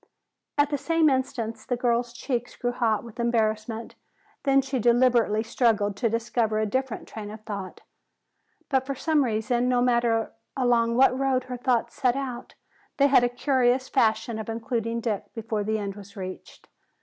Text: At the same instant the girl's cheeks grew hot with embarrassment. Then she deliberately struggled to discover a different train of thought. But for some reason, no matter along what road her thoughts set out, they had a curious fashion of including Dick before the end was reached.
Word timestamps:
At 0.57 0.71
the 0.71 0.79
same 0.79 1.11
instant 1.11 1.57
the 1.69 1.77
girl's 1.77 2.11
cheeks 2.11 2.55
grew 2.55 2.71
hot 2.71 3.03
with 3.03 3.19
embarrassment. 3.19 3.93
Then 4.45 4.59
she 4.63 4.79
deliberately 4.79 5.43
struggled 5.43 5.95
to 5.97 6.09
discover 6.09 6.57
a 6.57 6.65
different 6.65 7.07
train 7.07 7.29
of 7.29 7.41
thought. 7.41 7.81
But 8.67 8.83
for 8.87 8.95
some 8.95 9.23
reason, 9.23 9.69
no 9.69 9.79
matter 9.79 10.31
along 10.57 10.95
what 10.95 11.15
road 11.15 11.43
her 11.43 11.57
thoughts 11.57 11.93
set 11.93 12.15
out, 12.15 12.55
they 12.97 13.05
had 13.09 13.23
a 13.23 13.29
curious 13.29 13.89
fashion 13.89 14.39
of 14.39 14.49
including 14.49 15.01
Dick 15.01 15.31
before 15.35 15.63
the 15.63 15.77
end 15.77 15.93
was 15.93 16.17
reached. 16.17 16.67